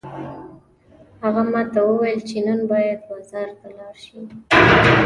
[1.23, 4.19] هغه ماته وویل چې نن باید بازار ته لاړ شو